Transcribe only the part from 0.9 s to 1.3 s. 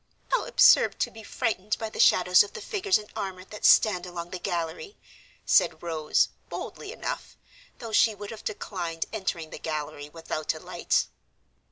to be